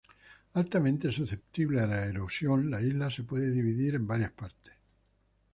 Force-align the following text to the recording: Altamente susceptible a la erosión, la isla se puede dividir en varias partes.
Altamente 0.53 1.11
susceptible 1.11 1.79
a 1.79 1.85
la 1.85 2.03
erosión, 2.07 2.71
la 2.71 2.81
isla 2.81 3.11
se 3.11 3.21
puede 3.21 3.51
dividir 3.51 3.93
en 3.93 4.07
varias 4.07 4.31
partes. 4.31 4.73